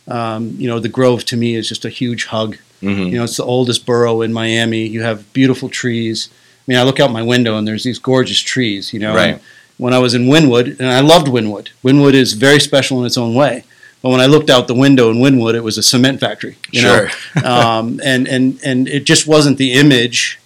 [0.08, 2.58] Um, you know, the Grove to me is just a huge hug.
[2.82, 4.86] hmm You know, it's the oldest borough in Miami.
[4.86, 6.30] You have beautiful trees.
[6.32, 8.94] I mean, I look out my window and there's these gorgeous trees.
[8.94, 9.42] You know, Right.
[9.78, 11.68] When I was in Wynwood, and I loved Wynwood.
[11.84, 13.64] Wynwood is very special in its own way.
[14.02, 16.56] But when I looked out the window in Wynwood, it was a cement factory.
[16.72, 17.10] You Sure.
[17.42, 20.40] know, um, and and and it just wasn't the image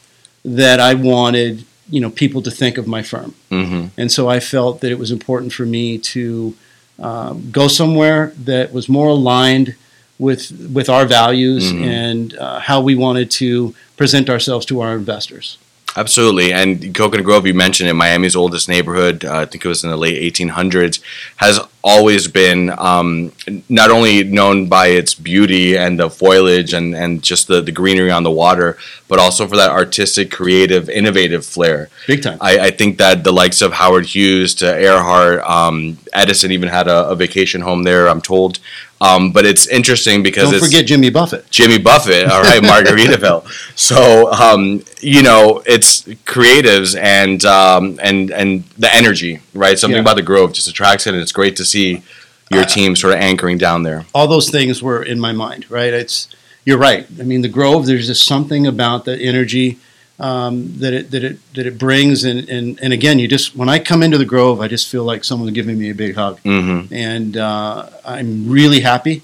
[0.43, 1.65] that I wanted.
[1.91, 3.33] You know, people to think of my firm.
[3.49, 6.53] hmm And so I felt that it was important for me to
[6.99, 9.73] um, go somewhere that was more aligned
[10.19, 11.83] with with our values Mhm.
[11.83, 15.57] and uh, how we wanted to present ourselves to our investors.
[15.95, 16.53] Absolutely.
[16.53, 19.89] And Coconut Grove, you mentioned it, Miami's oldest neighborhood, uh, I think it was in
[19.89, 21.01] the late 1800s,
[21.37, 23.31] has always been um,
[23.69, 28.11] not only known by its beauty and the foliage and, and just the, the greenery
[28.11, 31.89] on the water, but also for that artistic, creative, innovative flair.
[32.05, 32.37] Big time.
[32.39, 36.87] I, I think that the likes of Howard Hughes to Earhart, um, Edison even had
[36.87, 38.59] a, a vacation home there, I'm told.
[39.01, 41.49] Um, but it's interesting because Don't forget Jimmy Buffett.
[41.49, 43.47] Jimmy Buffett, all right, Margaritaville.
[43.77, 49.79] So um, you know, it's creatives and um, and and the energy, right?
[49.79, 50.01] Something Yeah.
[50.01, 52.03] about the Grove just attracts it, and it's great to see
[52.51, 54.05] your team sort of anchoring down there.
[54.13, 55.69] All those things were in my mind.
[55.71, 55.93] Right?
[55.93, 56.27] It's
[56.65, 57.07] you're right.
[57.19, 57.85] I mean, the Grove.
[57.85, 59.79] There's just something about the energy
[60.19, 63.69] um, that it that it that it brings, and, and and again, you just when
[63.69, 66.39] I come into the Grove, I just feel like someone's giving me a big hug.
[66.39, 69.21] hmm and uh, I'm really happy.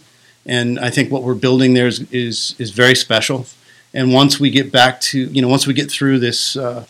[0.47, 3.45] And I think what we're building there is, is is very special.
[3.93, 6.85] And once we get back to you know once we get through this, uh,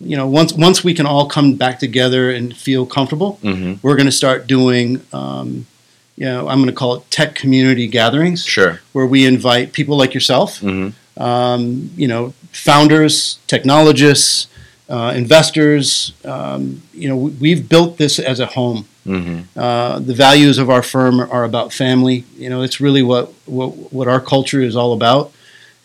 [0.00, 3.96] you know once once we can all come back together and feel comfortable, hmm we're
[3.96, 5.00] going to start doing.
[5.12, 5.66] Um,
[6.14, 8.80] you know, I'm going to call it tech community gatherings, Sure.
[8.92, 14.46] where we invite people like yourself, hmm um, you know, founders, technologists,
[14.88, 16.12] uh, investors.
[16.24, 18.86] Um, you know, we, we've built this as a home.
[19.04, 22.24] hmm Uh, the values of our firm are about family.
[22.36, 25.32] You know, it's really what what, what our culture is all about,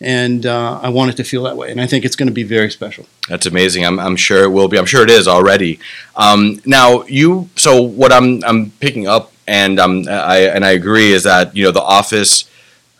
[0.00, 1.70] and uh, I want it to feel that way.
[1.72, 3.04] And I think it's going to be very special.
[3.28, 3.84] That's amazing.
[3.84, 4.78] I'm, I'm sure it will be.
[4.78, 5.78] I'm sure it is already.
[6.16, 7.48] Um, now you.
[7.56, 11.64] So what I'm I'm picking up, and um, I and I agree is that you
[11.64, 12.44] know the office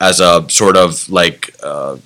[0.01, 1.97] as a sort of like uh,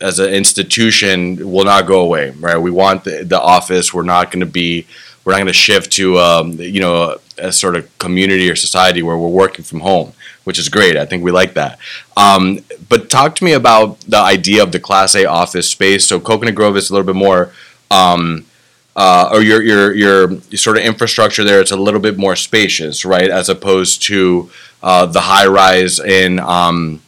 [0.00, 2.30] as an institution will not go away.
[2.30, 2.56] Right.
[2.56, 3.94] We want the, the office.
[3.94, 4.86] We're not going to be.
[5.24, 8.56] We're not going to shift to um, you know a, a sort of community or
[8.56, 10.12] society where we're working from home,
[10.44, 10.96] which is great.
[10.96, 11.78] I think we like that.
[12.16, 16.06] Um, but talk to me about the idea of the Class A office space.
[16.06, 17.52] So Coconut Grove is a little bit more,
[17.90, 18.46] um,
[18.94, 21.60] uh, or your your your sort of infrastructure there.
[21.60, 24.50] It's a little bit more spacious, right, as opposed to
[24.82, 27.02] uh, the high rise in um,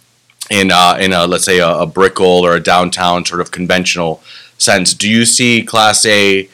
[0.51, 4.23] in uh, in a let's say a, a Brickell or a downtown sort of conventional
[4.59, 4.95] sense.
[4.95, 6.49] Do you see Class A?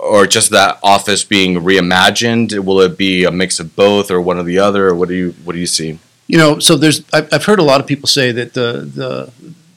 [0.00, 2.58] Or just that office being reimagined?
[2.64, 4.88] Will it be a mix of both, or one or the other?
[4.88, 5.98] Or what do you what do you see?
[6.26, 9.32] You know, so there's I've, I've heard a lot of people say that the the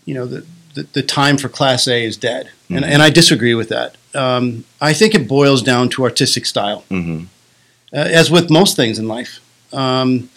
[0.05, 2.87] you know the the, the time for Class A is dead, and Mhm.
[2.89, 3.95] and I disagree with that.
[4.15, 6.83] Um, I think it boils down to artistic style.
[6.89, 7.25] hmm
[7.93, 9.39] uh, as with most things in life.
[9.71, 10.29] Um,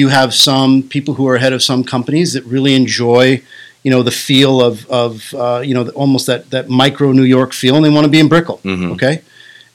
[0.00, 3.42] you have some people who are ahead of some companies that really enjoy,
[3.84, 7.52] you know, the feel of, of uh, you know, almost that, that micro New York
[7.52, 8.60] feel, and they want to be in Brickell.
[8.64, 8.92] Mhm.
[8.94, 9.14] Okay,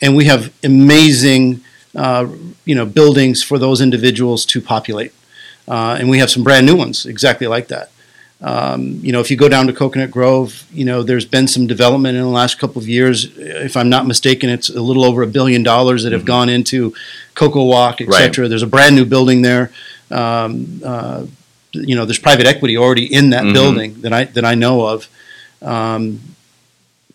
[0.02, 1.44] and we have amazing,
[2.04, 2.26] uh,
[2.70, 5.12] you know, buildings for those individuals to populate,
[5.74, 7.88] uh, and we have some brand new ones exactly like that.
[8.54, 11.66] Um, you know, if you go down to Coconut Grove, you know, there's been some
[11.76, 13.18] development in the last couple of years.
[13.38, 16.34] If I'm not mistaken, it's a little over a billion dollars that have Mhm.
[16.36, 16.94] gone into
[17.36, 18.18] Coco Walk, et Right.
[18.24, 18.48] cetera.
[18.50, 19.66] There's a brand new building there.
[20.12, 21.26] Um, uh,
[21.74, 23.54] you know, there's private equity already in that Mhm.
[23.54, 25.08] building that I that I know of.
[25.62, 26.20] Um,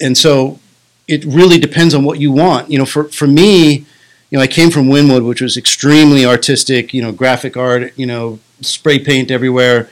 [0.00, 0.58] and so
[1.06, 2.70] it really depends on what you want.
[2.70, 3.84] You know, for for me,
[4.30, 6.92] you know, I came from Wynwood, which was extremely artistic.
[6.92, 7.92] You know, graphic art.
[7.96, 9.88] You know, spray paint everywhere,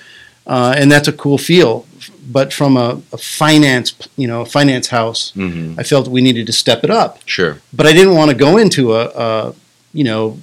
[0.47, 1.87] uh, and that's a cool feel.
[2.29, 6.47] But from a, a finance, you know, a finance house, hmm I felt we needed
[6.47, 7.21] to step it up.
[7.25, 7.59] Sure.
[7.73, 9.55] But I didn't want to go into a, a
[9.95, 10.39] you know,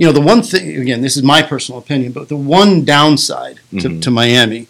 [0.00, 3.56] you know, the one thing again, this is my personal opinion, but the one downside
[3.82, 4.00] to, Mhm.
[4.04, 4.62] to Miami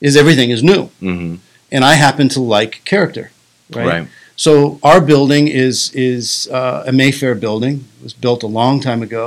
[0.00, 1.34] is everything is new hmm
[1.74, 3.30] and I happen to like character,
[3.78, 3.86] right?
[3.92, 4.08] Right.
[4.36, 7.74] So our building is is uh, a Mayfair building.
[8.00, 9.24] It was built a long time ago,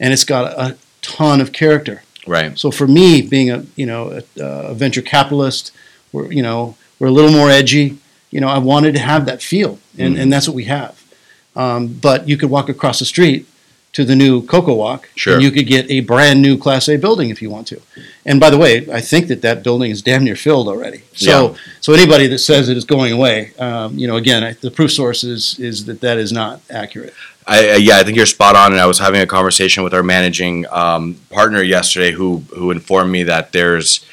[0.00, 1.96] and it's got a ton of character.
[2.26, 2.58] Right.
[2.62, 4.22] So for me, being a you know a,
[4.70, 5.64] a venture capitalist,
[6.12, 7.86] we're you know we're a little more edgy.
[8.34, 9.72] You know, I wanted to have that feel,
[10.02, 10.20] and, Mhm.
[10.20, 10.94] and that's what we have.
[11.62, 13.46] Um, but you could walk across the street
[13.92, 15.34] to the new Coco Walk, Sure.
[15.34, 17.80] and you could get a brand new Class A building if you want to.
[18.24, 21.02] And by the way, I think that that building is damn near filled already.
[21.14, 21.54] So Yeah.
[21.80, 24.92] so anybody that says it is going away, um, you know, again, I, the proof
[24.92, 27.14] source is is that that is not accurate.
[27.46, 28.70] I, yeah, I think you're spot on.
[28.72, 33.10] And I was having a conversation with our managing um, partner yesterday, who who informed
[33.10, 34.04] me that there's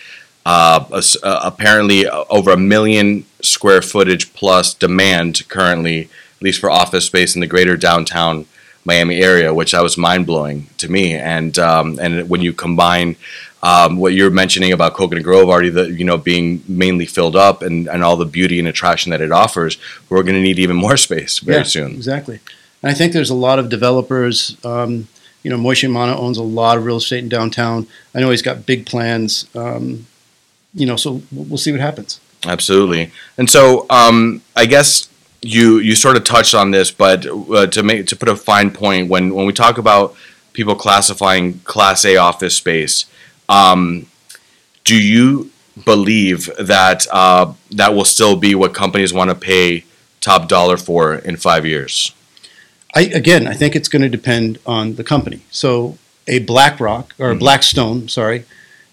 [0.45, 6.03] uh, a uh, apparently over a million square footage plus demand currently,
[6.37, 8.45] at least for office space in the greater downtown
[8.87, 11.13] Miami area, which I was mind blowing to me.
[11.13, 13.17] And um, and when you combine
[13.61, 17.61] um, what you're mentioning about Coconut Grove already, the you know being mainly filled up
[17.61, 19.77] and, and all the beauty and attraction that it offers,
[20.09, 21.91] we're going to need even more space very Yeah, soon.
[21.91, 22.39] Exactly.
[22.81, 24.55] And I think there's a lot of developers.
[24.63, 25.09] Um,
[25.43, 27.87] you know, Moishe Mana owns a lot of real estate in downtown.
[28.15, 29.47] I know he's got big plans.
[29.53, 30.07] Um,
[30.73, 32.21] you know, so we'll we'll see what happens.
[32.45, 33.11] Absolutely.
[33.37, 35.09] And so, um, I guess
[35.47, 38.71] you you sort of touched on this, but uh, to make to put a fine
[38.71, 40.15] point, when when we talk about
[40.53, 43.05] people classifying Class A office space,
[43.47, 44.07] um,
[44.83, 45.51] do you
[45.85, 49.83] believe that uh, that will still be what companies want to pay
[50.21, 52.13] top dollar for in five years?
[52.95, 55.41] I again, I think it's going to depend on the company.
[55.51, 57.39] So a BlackRock or a Mhm.
[57.39, 58.43] Blackstone, sorry,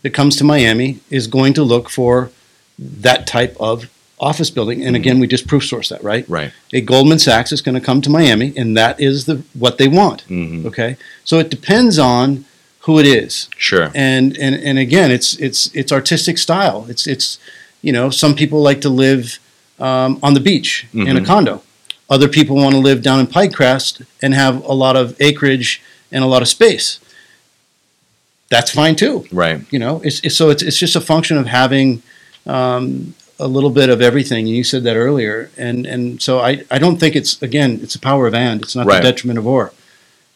[0.03, 2.31] that comes to Miami is going to look for
[2.79, 3.89] that type of
[4.21, 4.85] office building.
[4.85, 6.25] And again, we just proof source that, right?
[6.29, 6.53] Right.
[6.73, 9.89] A Goldman Sachs is going to come to Miami, and that is the what they
[9.89, 10.23] want.
[10.23, 12.45] hmm Okay, so it depends on
[12.81, 13.91] who it is, Sure.
[13.95, 16.87] and and and again, it's it's it's artistic style.
[16.89, 17.39] It's it's
[17.83, 19.39] you know some people like to live
[19.81, 21.27] um, on the beach in a Mhm.
[21.27, 21.63] condo.
[22.09, 26.23] Other people want to live down in Pinecrest and have a lot of acreage and
[26.23, 27.01] a lot of space.
[28.51, 29.25] That's fine too.
[29.33, 29.61] Right.
[29.71, 32.03] You know, it's, it's so it's it's just a function of having
[32.47, 34.47] um, a little bit of everything.
[34.47, 37.95] And you said that earlier, and and so I I don't think it's again it's
[37.95, 38.63] a power of and.
[38.63, 39.03] It's not Right.
[39.03, 39.73] the detriment of or.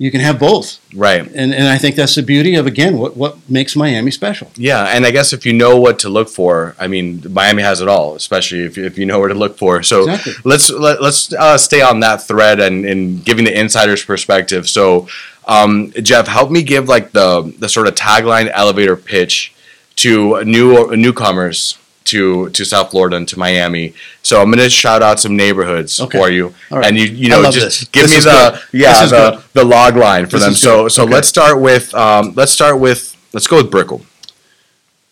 [0.00, 1.22] You can have both, Right.
[1.34, 4.48] and and I think that's the beauty of again what what makes Miami special.
[4.56, 7.80] Yeah, and I guess if you know what to look for, I mean, Miami has
[7.80, 9.82] it all, especially if you, if you know where to look for.
[9.82, 10.34] So Exactly.
[10.44, 14.68] let's let, let's uh, stay on that thread and, and giving the insider's perspective.
[14.68, 15.08] So,
[15.48, 19.52] um, Jeff, help me give like the the sort of tagline elevator pitch
[19.96, 21.76] to new newcomers
[22.12, 23.94] to to South Florida and to Miami.
[24.22, 26.18] So I'm gonna shout out some neighborhoods Okay.
[26.18, 26.84] for you, right.
[26.86, 27.84] and you you know just this.
[27.96, 28.80] give This me the good.
[28.82, 29.42] yeah the good.
[29.54, 30.54] the log line for This them.
[30.54, 31.12] So so Okay.
[31.14, 34.00] let's start with um, let's start with let's go with Brickell.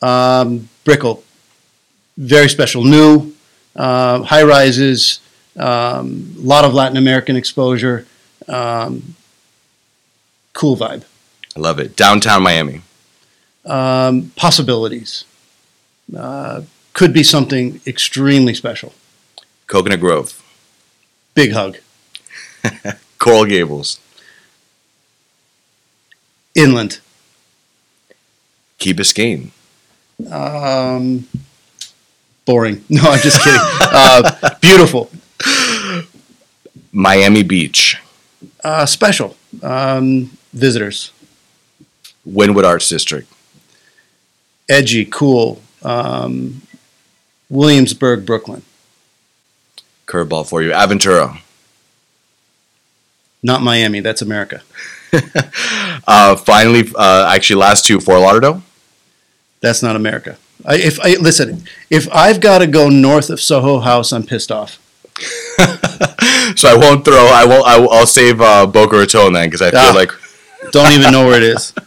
[0.03, 1.23] Um, Brickell,
[2.19, 3.33] very special, new,
[3.75, 5.21] uh, high rises,
[5.57, 6.03] a
[6.53, 8.07] lot of Latin American exposure,
[8.47, 9.15] um,
[10.53, 11.05] cool vibe,
[11.57, 11.97] I love it.
[11.97, 12.83] Downtown Miami.
[13.65, 15.25] um, possibilities.
[16.17, 16.63] Uh,
[16.97, 18.95] could be something extremely special.
[19.67, 20.43] Coconut Grove,
[21.35, 21.77] Big hug.
[23.19, 24.01] Coral Gables,
[26.55, 27.01] Inland.
[28.79, 29.51] Key Biscayne,
[30.31, 31.27] Um,
[32.45, 32.85] boring.
[32.91, 33.61] No, I'm just kidding.
[33.81, 35.11] uh, beautiful.
[36.93, 38.01] Miami Beach,
[38.65, 39.37] Uh, special.
[39.63, 41.13] Um, visitors.
[42.27, 43.29] Wynwood Arts District,
[44.69, 45.61] Edgy, cool.
[45.83, 46.63] Um,
[47.49, 48.63] Williamsburg, Brooklyn.
[50.07, 51.41] curveball for you, Aventura,
[53.43, 54.01] Not Miami.
[54.01, 54.63] That's America.
[56.07, 58.63] uh, finally, uh, actually, last two, Fort Lauderdale,
[59.61, 60.37] That's not America.
[60.65, 64.51] I, if I listen, if I've got to go north of Soho House, I'm pissed
[64.51, 64.79] off.
[66.57, 67.27] so I won't throw.
[67.33, 67.67] I won't.
[67.67, 69.93] I will, I'll save uh, Boca Raton then because I feel Ah.
[69.95, 70.11] like.
[70.73, 71.73] Don't even know where it is.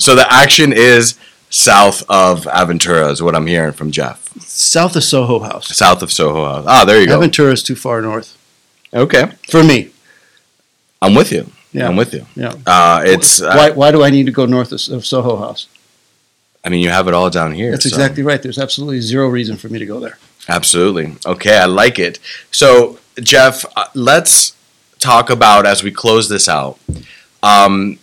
[0.00, 1.14] So the action is
[1.48, 4.25] south of Aventura is what I'm hearing from Jeff.
[4.48, 5.76] South of Soho House.
[5.76, 6.64] South of Soho House.
[6.66, 7.20] Ah, there you go.
[7.20, 8.36] Aventura is too far north
[8.94, 9.90] Okay, for me.
[11.02, 11.50] I'm with you.
[11.72, 11.88] Yeah.
[11.88, 12.24] I'm with you.
[12.34, 12.54] Yeah.
[12.66, 13.42] Uh, it's.
[13.42, 15.68] Uh, Why, why do I need to go north of, of Soho House?
[16.64, 17.70] I mean, you have it all down here.
[17.70, 18.42] That's so- exactly right.
[18.42, 20.18] There's absolutely zero reason for me to go there.
[20.48, 21.16] Absolutely.
[21.26, 22.18] Okay, I like it.
[22.50, 24.56] So, Jeff, uh, let's
[24.98, 26.78] talk about as we close this out.
[27.42, 27.98] Um,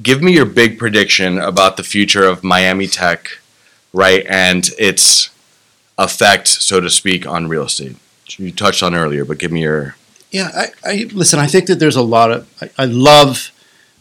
[0.00, 3.38] give me your big prediction about the future of Miami Tech,
[3.92, 5.30] right, and its
[6.00, 7.96] effect, so to speak, on real estate.
[8.38, 9.96] You touched on earlier, but give me your.
[10.30, 11.38] Yeah, I, I listen.
[11.38, 12.48] I think that there's a lot of.
[12.62, 13.52] I, I love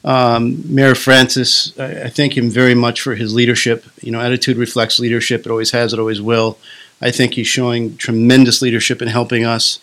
[0.03, 1.77] um, Mayor Francis.
[1.79, 3.85] I, I thank him very much for his leadership.
[4.01, 5.45] You know, attitude reflects leadership.
[5.45, 5.93] It always has.
[5.93, 6.57] It always will.
[7.01, 9.79] I think he's showing tremendous leadership in helping us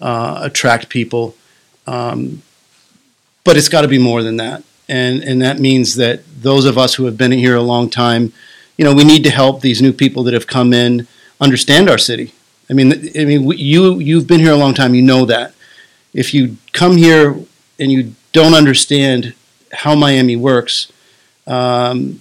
[0.00, 1.34] uh, attract people.
[1.86, 2.42] Um,
[3.44, 6.78] but it's got to be more than that, and and that means that those of
[6.78, 8.32] us who have been here a long time,
[8.76, 11.08] you know, we need to help these new people that have come in
[11.40, 12.32] understand our city.
[12.70, 14.94] I mean, I mean, you you've been here a long time.
[14.94, 15.54] You know that
[16.12, 17.36] if you come here
[17.78, 19.34] and you don't understand
[19.72, 20.90] how Miami works,
[21.46, 22.20] um,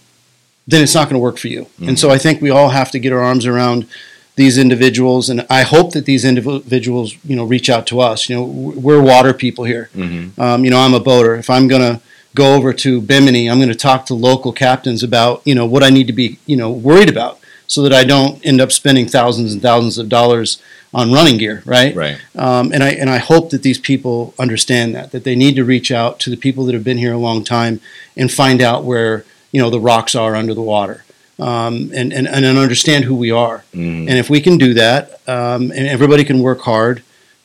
[0.67, 1.67] then it's not going to work for you.
[1.79, 3.87] And so I think we all have to get our arms around
[4.35, 8.29] these individuals, and I hope that these individuals, you know, reach out to us.
[8.29, 9.89] You know, we're water people here.
[9.95, 10.39] Mm-hmm.
[10.39, 11.35] Um, you know, I'm a boater.
[11.35, 12.01] If I'm going to
[12.35, 15.83] go over to Bimini, I'm going to talk to local captains about, you know, what
[15.83, 19.07] I need to be, you know, worried about so that I don't end up spending
[19.07, 20.61] thousands and thousands of dollars
[20.93, 21.93] on running gear, right?
[21.95, 22.17] Right.
[22.35, 25.65] Um, and I and I hope that these people understand that that they need to
[25.65, 27.79] reach out to the people that have been here a long time
[28.15, 31.03] and find out where you know the rocks are under the water,
[31.39, 33.59] um, and, and and understand who we are.
[33.73, 34.07] Mm-hmm.
[34.09, 37.03] And if we can do that, um, and everybody can work hard,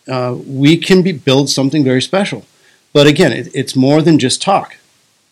[0.09, 2.45] uh, we can be build something very special.
[2.93, 4.77] But again, it, it's more than just talk,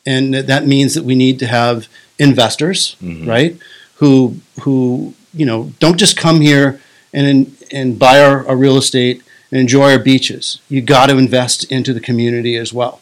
[0.04, 1.88] and that- means that we need to have
[2.18, 3.26] investors, Mhm.
[3.26, 3.56] right?
[4.00, 6.80] Who who you know don't just come here
[7.12, 10.60] and and buy our, our real estate and enjoy our beaches.
[10.68, 13.00] You got to invest into the community as well.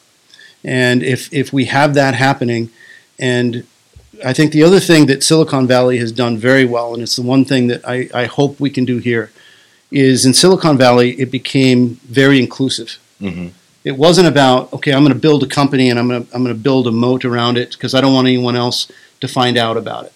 [0.64, 2.70] And if if we have that happening,
[3.18, 3.66] and
[4.24, 7.22] I think the other thing that Silicon Valley has done very well, and it's the
[7.22, 9.30] one thing that I, I hope we can do here,
[9.90, 12.98] is in Silicon Valley it became very inclusive.
[13.20, 13.48] Mm-hmm.
[13.84, 16.42] It wasn't about okay, I'm going to build a company and I'm going to I'm
[16.42, 18.90] going to build a moat around it because I don't want anyone else
[19.20, 20.12] to find out about it.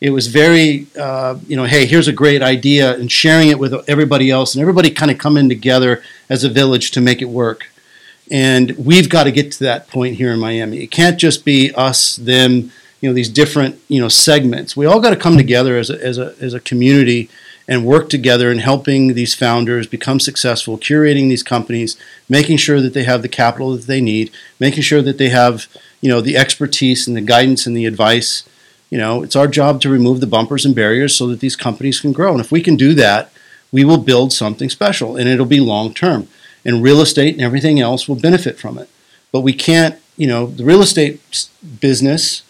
[0.00, 3.74] It was very uh, you know, hey, here's a great idea and sharing it with
[3.88, 7.70] everybody else and everybody kind of coming together as a village to make it work.
[8.30, 10.78] And we've got to get to that point here in Miami.
[10.78, 14.76] It can't just be us, them, you know, these different you know segments.
[14.76, 17.30] We all got to come together as a, as a as a community
[17.68, 21.96] and work together in helping these founders become successful, curating these companies,
[22.28, 24.30] making sure that they have the capital that they need,
[24.60, 25.66] making sure that they have,
[26.00, 28.44] you know, the expertise and the guidance and the advice.
[28.90, 32.00] You know, it's our job to remove the bumpers and barriers so that these companies
[32.00, 32.32] can grow.
[32.32, 33.30] And if we can do that,
[33.72, 36.28] we will build something special and it'll be long term.
[36.64, 38.88] And real estate and everything else will benefit from it.
[39.32, 41.20] But we can't, you know, the real estate
[41.80, 42.42] business,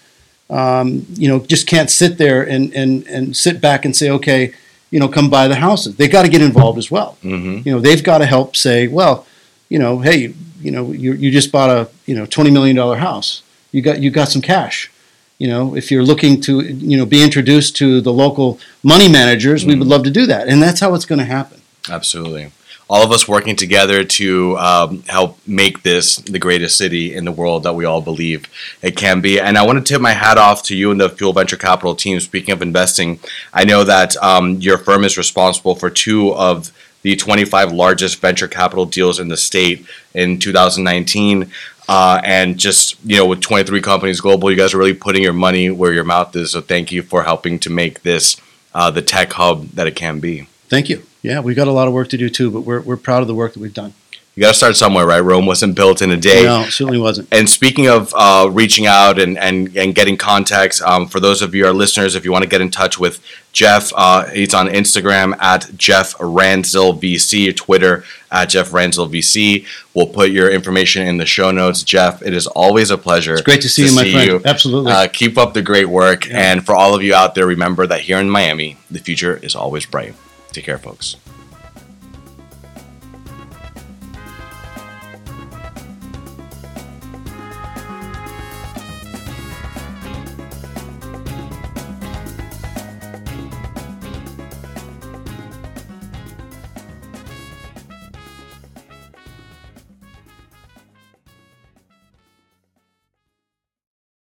[0.49, 4.55] um, you know, just can't sit there and, and, and sit back and say, okay,
[4.91, 5.97] you know, come buy the houses.
[5.97, 7.19] They've got to get involved as well.
[7.23, 7.67] Mm-hmm.
[7.69, 9.27] You know, they've got to help say, well,
[9.69, 13.43] you know, hey, you know, you, you just bought a, you know, $20 million house.
[13.73, 14.91] You got, you got some cash.
[15.39, 19.67] You know, if you're looking to, you know, be introduced to the local money managers,
[19.67, 20.49] we would love to do that.
[20.49, 21.61] And that's how it's going to happen.
[21.91, 22.53] Absolutely.
[22.89, 27.33] All of us working together to um, help make this the greatest city in the
[27.33, 28.49] world that we all believe
[28.81, 29.41] it can be.
[29.41, 31.97] And I want to tip my hat off to you and the Fuel Venture Capital
[31.97, 32.21] team.
[32.21, 33.19] Speaking of investing,
[33.53, 36.71] I know that um, your firm is responsible for two of
[37.03, 41.51] the 25 largest venture capital deals in the state in 2019.
[41.89, 45.33] Uh, and just you know, with 23 companies global, you guys are really putting your
[45.33, 46.51] money where your mouth is.
[46.53, 48.41] So thank you for helping to make this
[48.75, 50.49] uh, the tech hub that it can be.
[50.69, 51.05] Thank you.
[51.23, 53.29] Yeah, we've got a lot of work to do too, but we're, we're proud of
[53.29, 53.95] the work that we've done.
[54.37, 55.21] You got to start somewhere, right?
[55.21, 56.45] Rome wasn't built in a day.
[56.45, 57.29] No, it certainly wasn't.
[57.33, 61.55] And speaking of uh, reaching out and, and, and getting contacts, um, for those of
[61.55, 63.19] you our listeners, if you want to get in touch with
[63.57, 69.67] Jeff, uh, he's on Instagram at Jeff Ransdell VC, Twitter at Jeff Ransdell VC.
[69.95, 71.83] We'll put your information in the show notes.
[71.83, 73.33] Jeff, it is always a pleasure.
[73.33, 74.45] It's great to see you, my friend.
[74.45, 74.93] Absolutely.
[74.93, 76.29] Uh, keep up the great work.
[76.29, 76.53] Yeah.
[76.53, 79.55] And for all of you out there, remember that here in Miami, the future is
[79.55, 80.15] always bright.
[80.53, 81.17] Take care, folks.